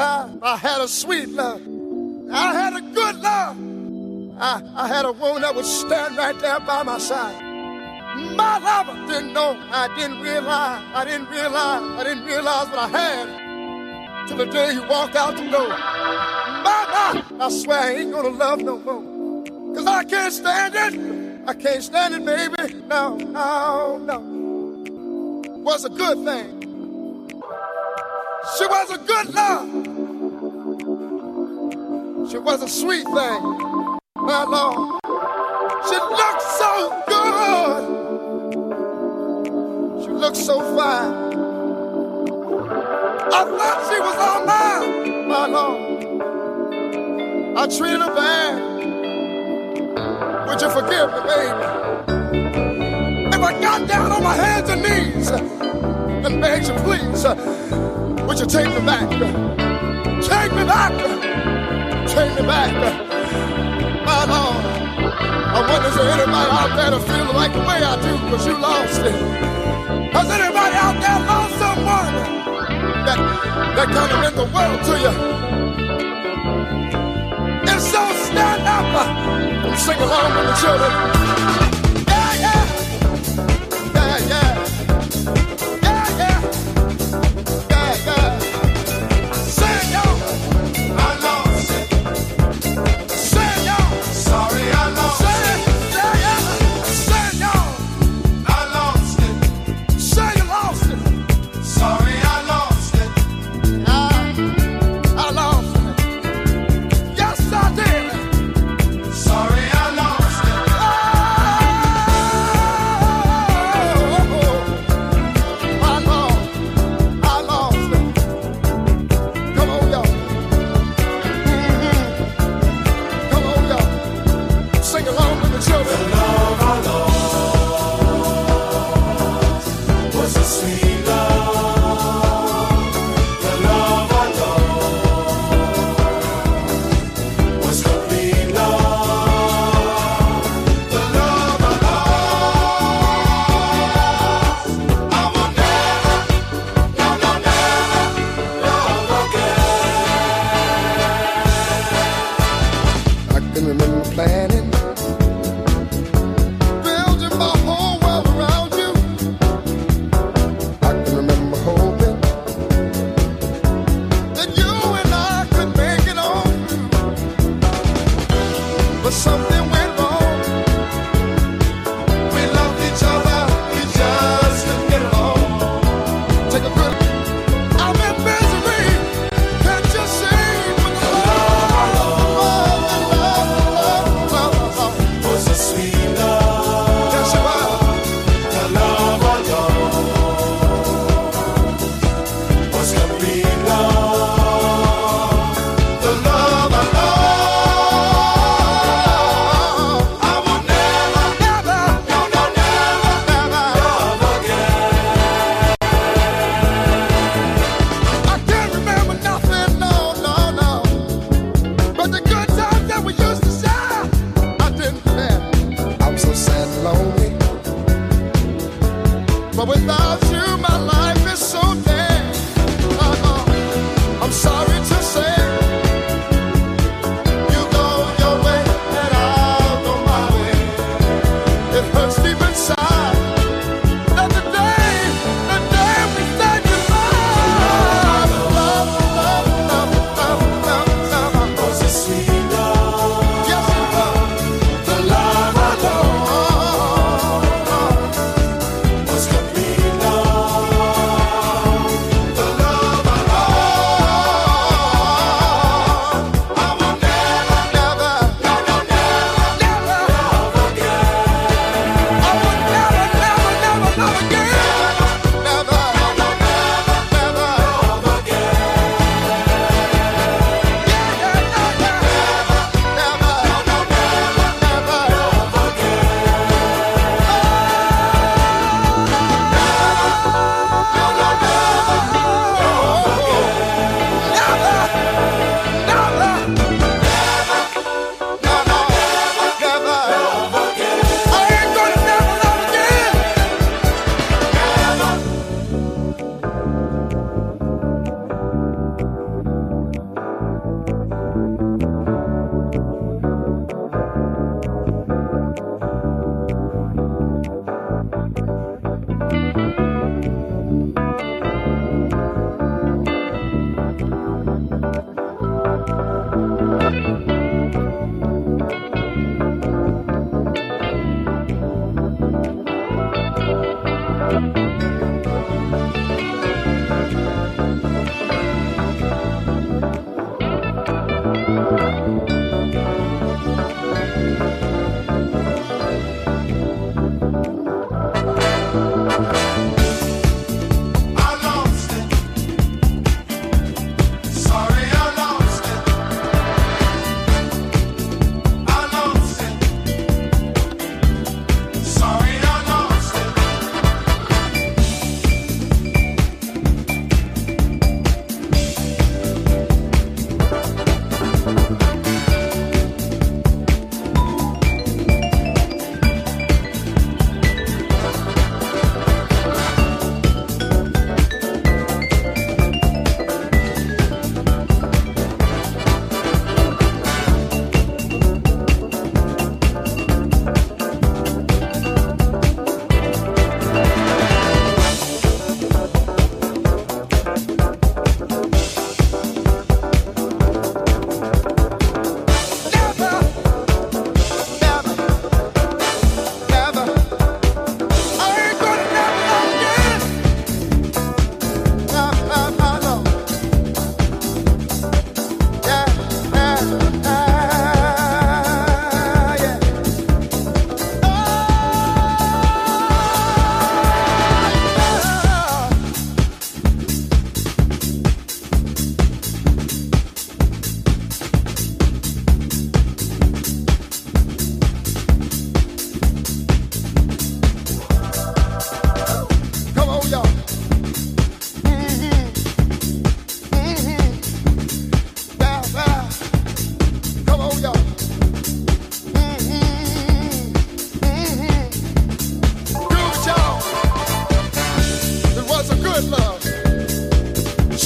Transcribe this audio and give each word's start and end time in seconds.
I 0.00 0.56
had 0.56 0.80
a 0.80 0.88
sweet 0.88 1.28
love. 1.30 1.60
I 2.30 2.54
had 2.54 2.74
a 2.74 2.80
good 2.80 3.16
love. 3.16 3.56
I, 4.40 4.62
I 4.76 4.86
had 4.86 5.04
a 5.04 5.12
woman 5.12 5.42
that 5.42 5.54
would 5.54 5.64
stand 5.64 6.16
right 6.16 6.38
there 6.38 6.60
by 6.60 6.84
my 6.84 6.98
side. 6.98 7.42
My 8.36 8.58
lover 8.58 8.94
didn't 9.06 9.32
know, 9.32 9.56
I 9.70 9.92
didn't 9.96 10.20
realize, 10.20 10.84
I 10.94 11.04
didn't 11.04 11.28
realize, 11.30 11.82
I 11.82 12.04
didn't 12.04 12.24
realize 12.24 12.68
what 12.68 12.78
I 12.78 12.88
had 12.88 14.28
till 14.28 14.36
the 14.36 14.46
day 14.46 14.74
he 14.74 14.80
walked 14.80 15.16
out 15.16 15.36
the 15.36 15.50
door. 15.50 15.68
My, 15.68 17.22
my, 17.34 17.44
I 17.44 17.50
swear 17.50 17.78
I 17.78 17.90
ain't 17.94 18.12
gonna 18.12 18.28
love 18.28 18.60
no 18.60 18.78
more. 18.78 19.74
Cause 19.74 19.86
I 19.86 20.04
can't 20.04 20.32
stand 20.32 20.74
it. 20.74 21.48
I 21.48 21.54
can't 21.54 21.82
stand 21.82 22.14
it, 22.14 22.24
baby. 22.24 22.74
No, 22.86 23.16
no, 23.16 23.98
no. 23.98 24.20
Was 25.62 25.84
a 25.84 25.90
good 25.90 26.24
thing. 26.24 26.58
She 28.56 28.66
was 28.66 28.90
a 28.90 28.98
good 28.98 29.34
love. 29.34 29.87
She 32.30 32.36
was 32.36 32.62
a 32.62 32.68
sweet 32.68 33.04
thing. 33.04 33.42
My 34.16 34.44
Lord. 34.44 35.00
She 35.88 35.96
looked 35.96 36.42
so 36.42 37.02
good. 37.08 37.82
She 40.04 40.10
looked 40.10 40.36
so 40.36 40.60
fine. 40.76 41.14
I 43.32 43.44
thought 43.56 43.80
she 43.88 43.98
was 44.00 44.16
all 44.18 44.44
mine. 44.44 45.28
My 45.28 45.46
Lord. 45.46 45.80
I 47.56 47.66
treated 47.66 48.00
her 48.00 48.14
bad. 48.14 48.54
Would 50.48 50.60
you 50.60 50.70
forgive 50.70 51.10
me, 51.10 51.20
baby? 51.30 51.64
If 53.34 53.42
I 53.42 53.52
got 53.58 53.88
down 53.88 54.12
on 54.12 54.22
my 54.22 54.34
hands 54.34 54.68
and 54.68 54.82
knees 54.82 55.30
and 55.30 56.42
begged 56.42 56.68
you, 56.68 56.74
please, 56.84 57.24
would 58.26 58.38
you 58.38 58.46
take 58.46 58.68
me 58.68 58.80
back? 58.84 59.08
Take 60.20 60.52
me 60.52 60.64
back. 60.64 61.57
Take 62.08 62.34
me 62.36 62.42
back. 62.42 62.72
My 64.06 64.24
Lord. 64.24 64.64
I 65.48 65.60
wonder 65.60 65.90
there 65.90 66.10
anybody 66.10 66.50
out 66.50 66.76
there 66.76 66.90
that 66.90 67.02
feel 67.04 67.34
like 67.34 67.52
the 67.52 67.60
way 67.60 67.80
I 67.84 67.96
do 68.00 68.12
because 68.24 68.46
you 68.46 68.56
lost 68.58 69.00
it? 69.00 69.14
Has 70.12 70.30
anybody 70.30 70.76
out 70.76 70.96
there 71.04 71.20
lost 71.28 71.54
someone 71.58 72.14
that, 73.04 73.18
that 73.76 73.88
kind 73.92 74.12
of 74.12 74.20
meant 74.22 74.36
the 74.36 74.48
world 74.54 74.80
to 74.88 74.94
you? 75.04 75.12
And 77.68 77.80
so 77.80 78.00
stand 78.24 78.62
up 78.66 78.88
and 79.66 79.78
sing 79.78 80.00
along 80.00 80.34
with 80.36 80.46
the 80.46 80.54
children. 80.60 81.77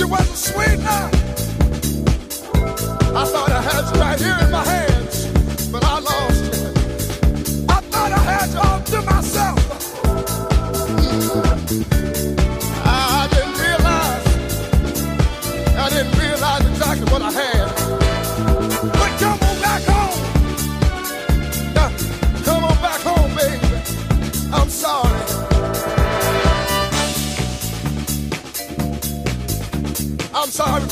She 0.03 0.09
was 0.09 0.29
a 0.29 0.37
sweetheart. 0.37 1.15
I 3.15 3.25
thought 3.25 3.53
I 3.53 3.63
had 3.63 3.95
you 3.95 4.01
right 4.01 4.19
here 4.19 4.37
in 4.45 4.51
my 4.51 4.65
hand. 4.65 4.72
I'm 30.43 30.51
sorry. 30.51 30.92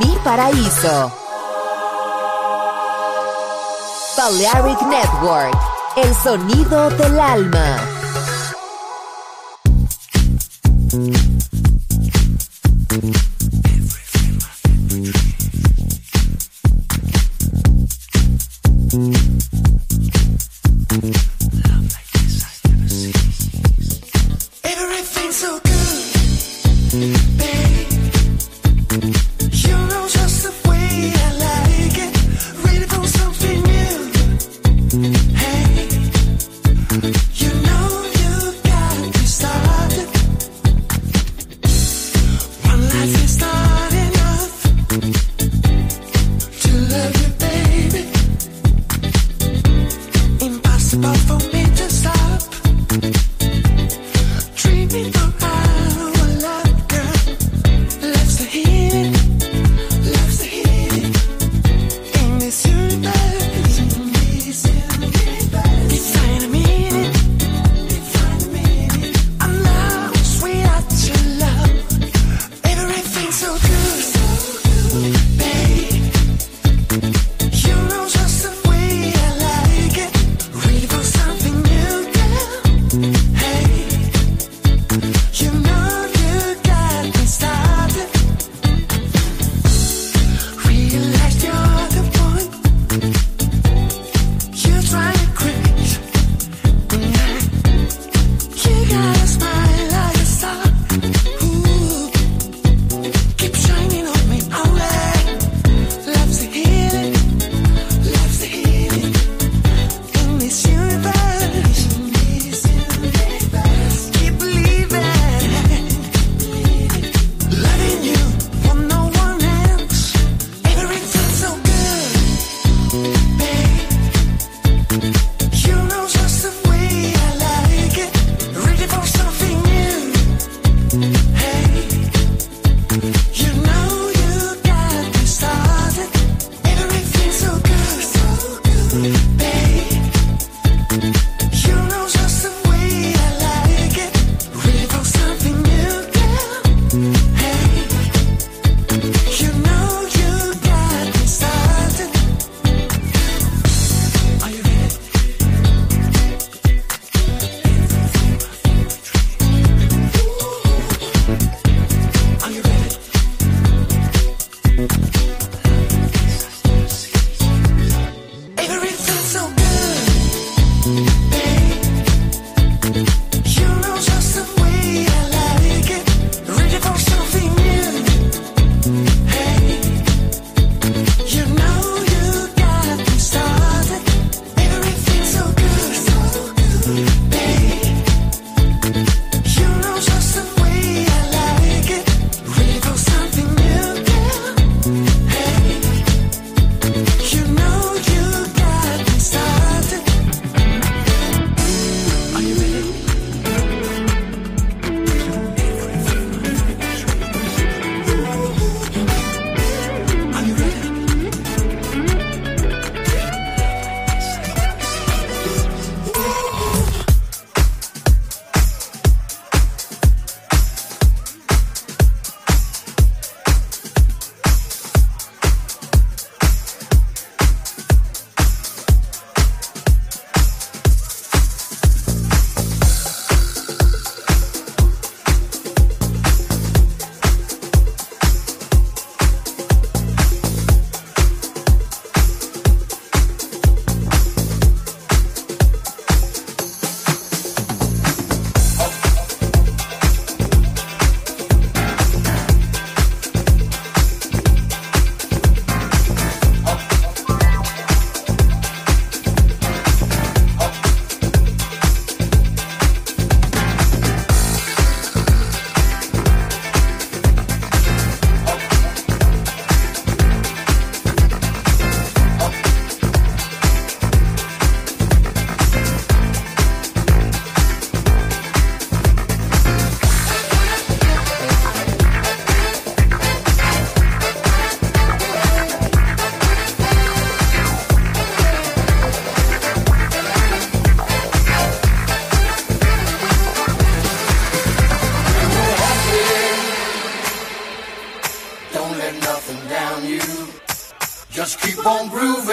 Mi 0.00 0.14
paraíso. 0.22 1.10
Balearic 4.18 4.82
Network, 4.82 5.58
el 5.96 6.14
sonido 6.14 6.90
del 6.90 7.18
alma. 7.18 7.93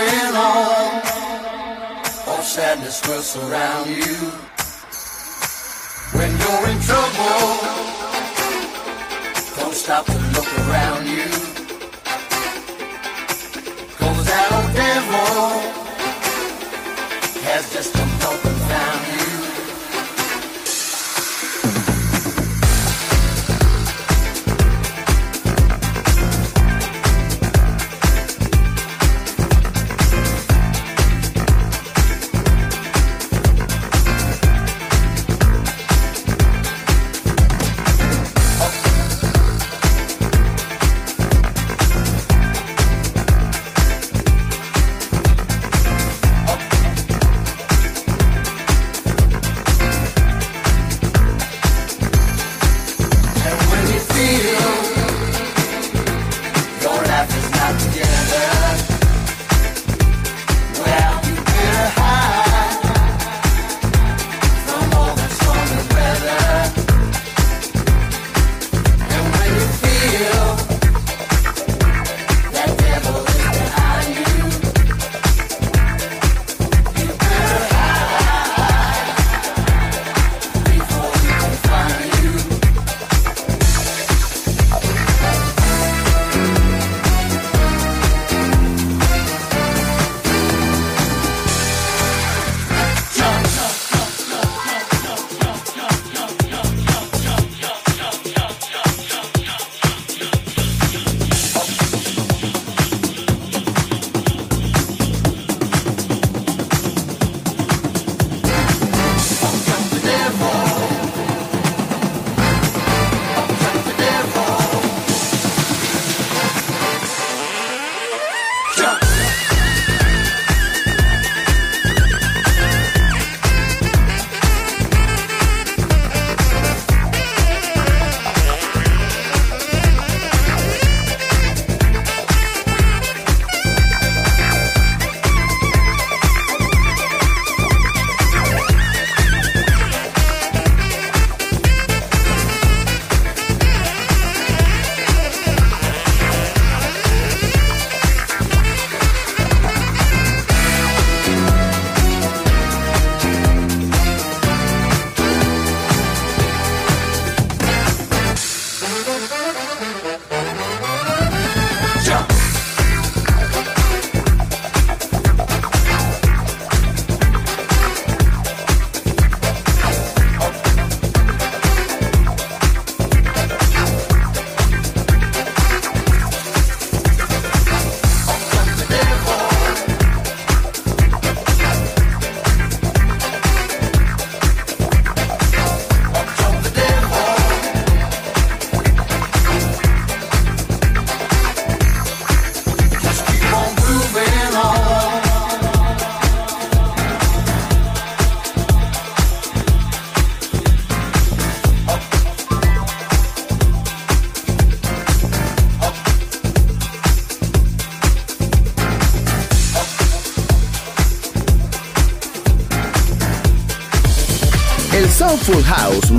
On 0.10 0.36
on. 0.36 1.02
All 2.28 2.44
sadness 2.44 3.02
will 3.08 3.22
surround 3.22 3.90
you. 3.90 4.18
When 6.18 6.32
you're 6.42 6.66
in 6.74 6.80
trouble, 6.90 7.42
don't 9.58 9.76
stop 9.76 10.06
to 10.06 10.20
look 10.36 10.50
around 10.60 11.08
you. 11.08 11.30
Cause 14.00 14.26
that 14.32 14.48
old 14.58 14.72
devil 14.76 15.82
has 17.48 17.74
just 17.74 18.11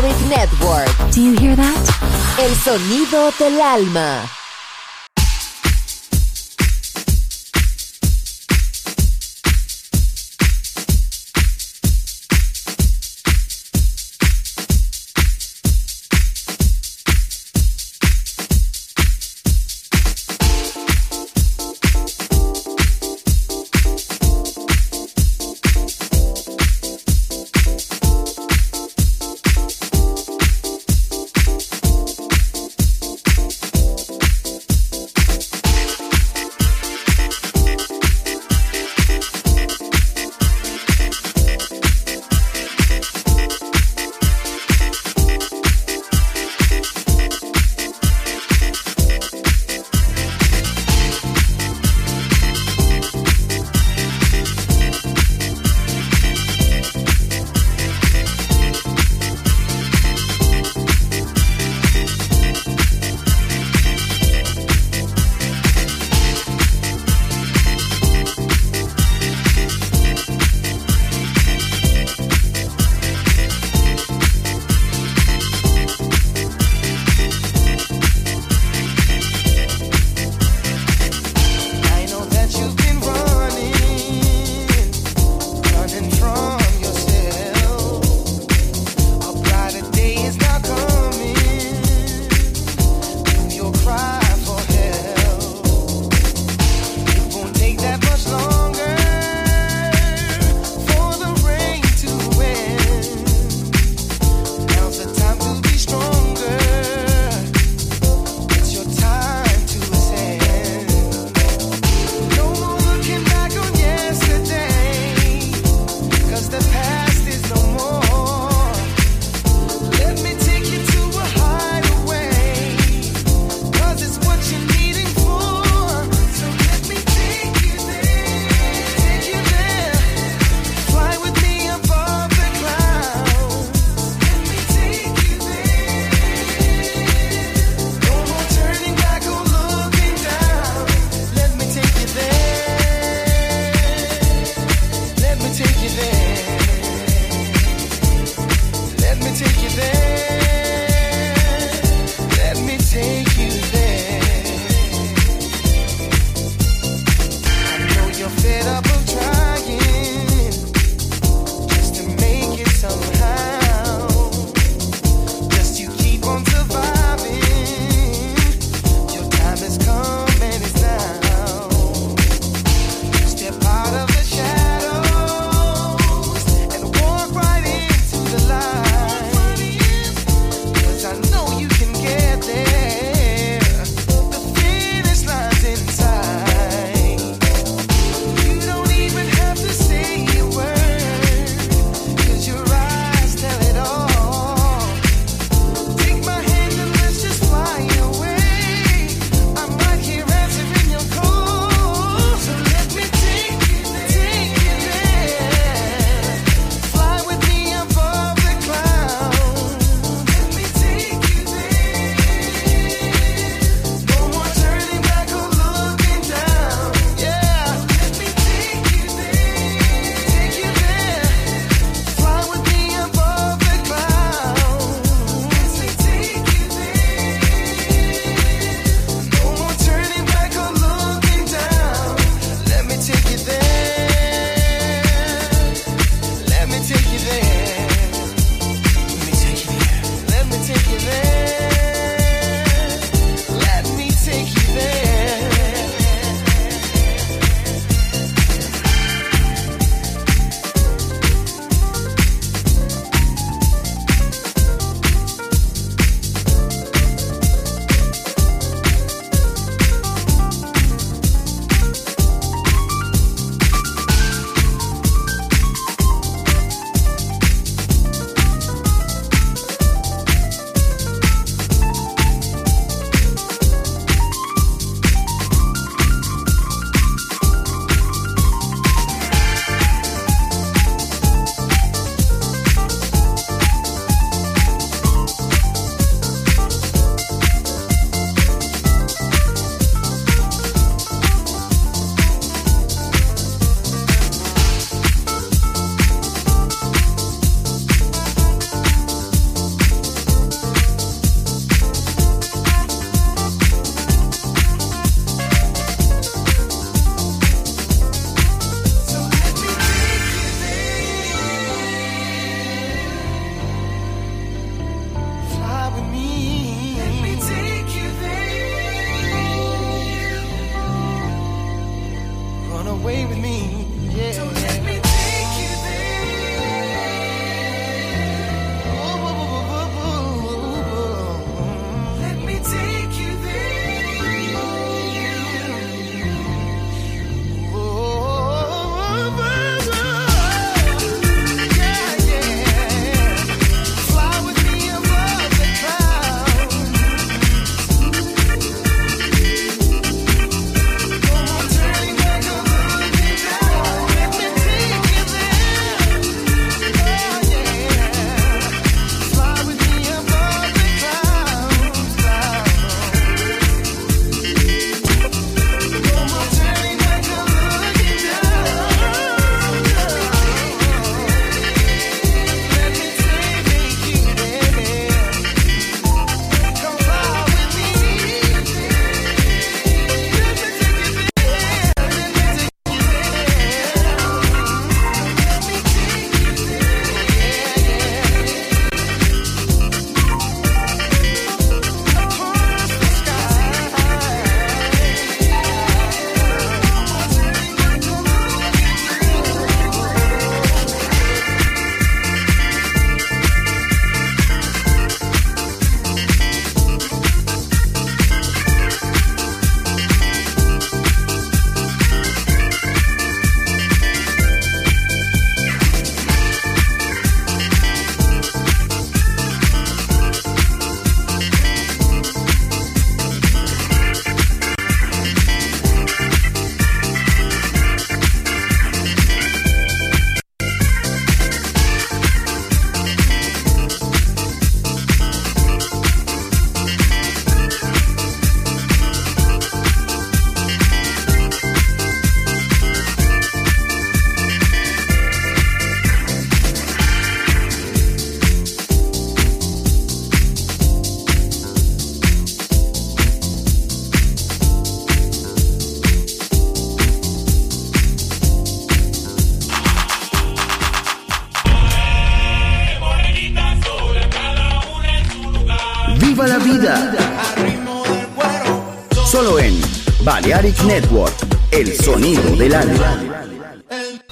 Network. 0.00 0.88
Do 1.12 1.20
you 1.20 1.36
hear 1.38 1.54
that? 1.56 2.38
El 2.38 2.54
sonido 2.54 3.30
del 3.38 3.60
alma. 3.60 4.39